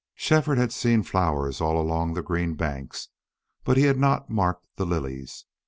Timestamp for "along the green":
1.79-2.55